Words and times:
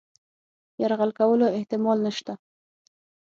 یرغل 0.81 1.11
کولو 1.19 1.47
احتمال 1.57 1.97
نسته. 2.05 2.33